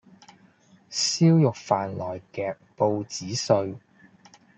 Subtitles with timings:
[0.89, 3.75] 燒肉飯內夾報紙碎